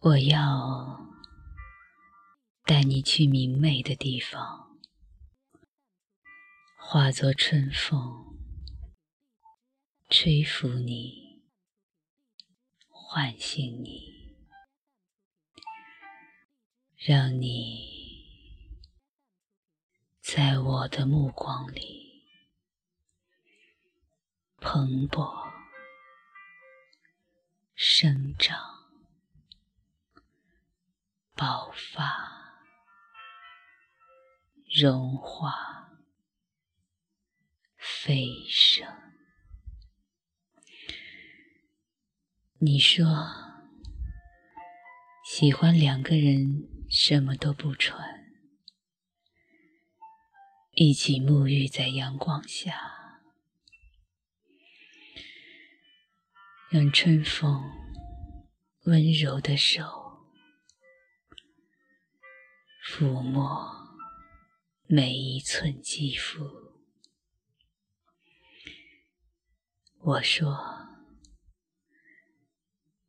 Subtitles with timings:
[0.00, 1.08] 我要
[2.64, 4.78] 带你去明媚的地方，
[6.76, 8.38] 化作春风，
[10.08, 11.42] 吹拂你，
[12.86, 14.36] 唤醒你，
[16.96, 18.78] 让你
[20.20, 22.22] 在我的目光里
[24.60, 25.50] 蓬勃
[27.74, 28.77] 生长。
[31.38, 32.64] 爆发，
[34.68, 35.96] 融化，
[37.76, 38.84] 飞升。
[42.58, 43.06] 你说
[45.24, 48.34] 喜欢两个人什么都不穿，
[50.72, 53.22] 一起沐浴在阳光下，
[56.68, 57.62] 让春风
[58.86, 60.07] 温柔的手。
[62.90, 64.00] 抚摸
[64.86, 66.72] 每一寸肌肤。
[70.00, 70.58] 我说，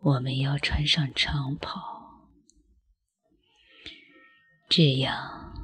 [0.00, 2.28] 我们要穿上长袍，
[4.68, 5.54] 这样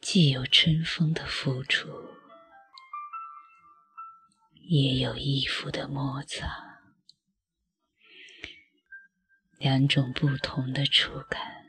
[0.00, 1.86] 既有春风的抚触，
[4.54, 6.80] 也有衣服的摩擦，
[9.58, 11.59] 两种不同的触感。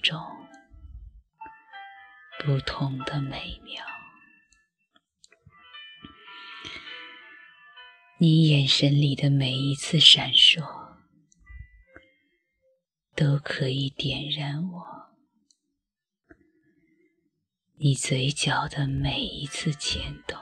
[0.00, 0.20] 中
[2.44, 3.84] 不同的美妙，
[8.18, 10.96] 你眼神里的每一次闪烁，
[13.14, 15.14] 都可以点燃我；
[17.78, 20.38] 你嘴角的每一次牵动，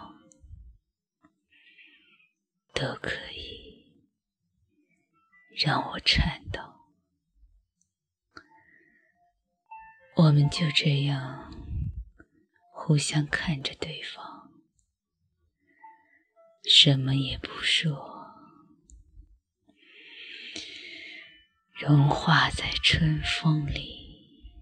[2.75, 4.05] 都可以
[5.57, 6.74] 让我颤抖。
[10.17, 11.53] 我们就这样
[12.71, 14.49] 互相看着对方，
[16.63, 18.33] 什么也不说，
[21.73, 24.55] 融化在春风里，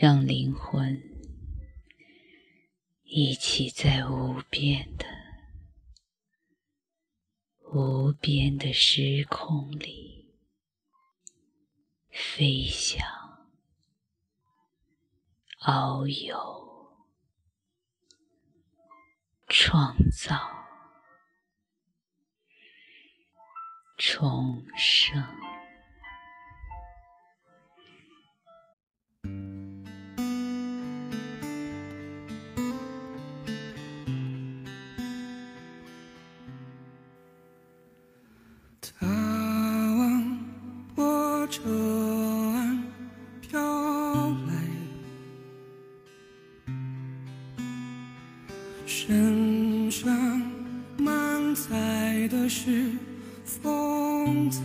[0.00, 1.02] 让灵魂
[3.02, 5.04] 一起在无边的、
[7.74, 10.34] 无边的时空里
[12.10, 13.25] 飞翔。
[15.66, 16.94] 遨游，
[19.48, 20.38] 创造，
[23.98, 25.24] 重生。
[43.48, 44.45] 身
[51.56, 52.92] 在的是
[53.44, 54.60] 风采，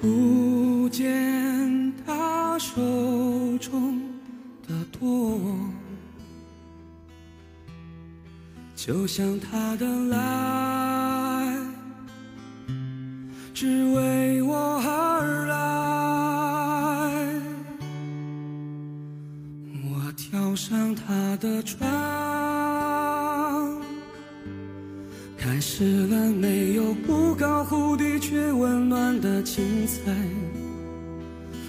[0.00, 2.74] 不见他手
[3.58, 4.00] 中
[4.66, 5.38] 的舵，
[8.74, 11.54] 就像他的来，
[13.52, 15.56] 只为我而来。
[19.84, 21.88] 我跳上他的船，
[25.50, 30.12] 开始了没有不高忽低却温暖的精彩。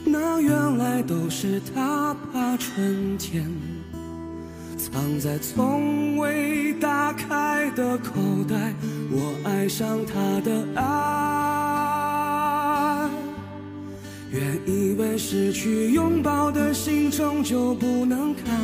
[0.03, 3.49] 那原来都是他把春天
[4.77, 8.19] 藏在从未打开的口
[8.49, 8.73] 袋。
[9.09, 10.83] 我爱上他的爱，
[14.29, 18.59] 原以为失去拥抱的心终究不能看。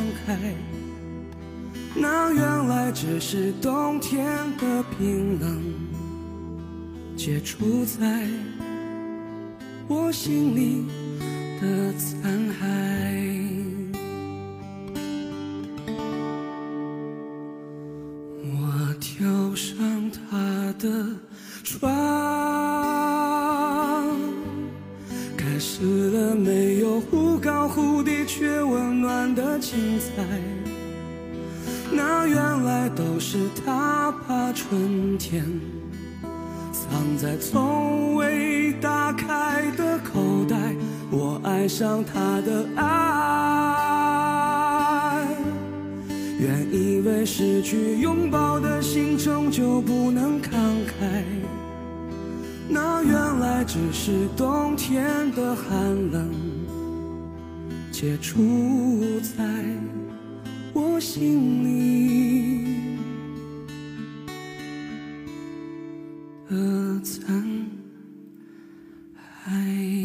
[1.97, 4.25] 那原来只是冬天
[4.57, 5.63] 的冰冷，
[7.15, 8.27] 结出在
[9.87, 10.85] 我心里
[11.61, 12.55] 的残骸。
[18.43, 21.07] 我跳上他的
[21.63, 21.89] 床，
[25.37, 30.21] 开始了没有忽高忽低却温暖的精彩。
[31.91, 35.43] 那原来都是他把春天
[36.71, 40.75] 藏在从未打开的口袋。
[41.11, 42.85] 我爱上他的爱，
[46.39, 50.49] 原以为失去拥抱的心终究不能慷
[50.87, 51.23] 慨，
[52.67, 56.27] 那原来只是冬天的寒冷，
[57.91, 58.41] 结出
[59.37, 59.45] 在
[60.75, 62.97] 我心里
[66.49, 67.33] 的残
[69.47, 70.04] 骸。